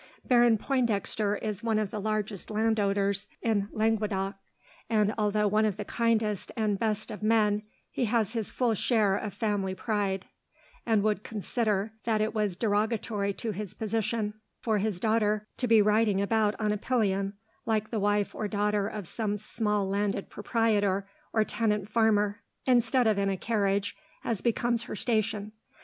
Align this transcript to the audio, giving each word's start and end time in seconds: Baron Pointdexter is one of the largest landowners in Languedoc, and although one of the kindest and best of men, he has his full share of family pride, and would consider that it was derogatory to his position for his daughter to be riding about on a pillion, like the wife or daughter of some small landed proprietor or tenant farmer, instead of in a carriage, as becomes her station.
Baron 0.25 0.57
Pointdexter 0.57 1.35
is 1.43 1.61
one 1.61 1.77
of 1.77 1.91
the 1.91 2.01
largest 2.01 2.49
landowners 2.49 3.27
in 3.43 3.69
Languedoc, 3.71 4.33
and 4.89 5.13
although 5.15 5.47
one 5.47 5.63
of 5.63 5.77
the 5.77 5.85
kindest 5.85 6.51
and 6.57 6.79
best 6.79 7.11
of 7.11 7.21
men, 7.21 7.61
he 7.91 8.05
has 8.05 8.33
his 8.33 8.49
full 8.49 8.73
share 8.73 9.15
of 9.15 9.31
family 9.31 9.75
pride, 9.75 10.25
and 10.87 11.03
would 11.03 11.21
consider 11.21 11.93
that 12.05 12.19
it 12.19 12.33
was 12.33 12.55
derogatory 12.55 13.31
to 13.33 13.51
his 13.51 13.75
position 13.75 14.33
for 14.59 14.79
his 14.79 14.99
daughter 14.99 15.45
to 15.57 15.67
be 15.67 15.83
riding 15.83 16.19
about 16.19 16.59
on 16.59 16.71
a 16.71 16.77
pillion, 16.77 17.33
like 17.67 17.91
the 17.91 17.99
wife 17.99 18.33
or 18.33 18.47
daughter 18.47 18.87
of 18.87 19.07
some 19.07 19.37
small 19.37 19.87
landed 19.87 20.31
proprietor 20.31 21.07
or 21.31 21.43
tenant 21.43 21.87
farmer, 21.87 22.41
instead 22.65 23.05
of 23.05 23.19
in 23.19 23.29
a 23.29 23.37
carriage, 23.37 23.95
as 24.23 24.41
becomes 24.41 24.81
her 24.81 24.95
station. 24.95 25.51